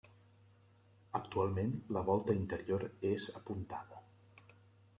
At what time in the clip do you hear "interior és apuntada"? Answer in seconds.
2.39-4.05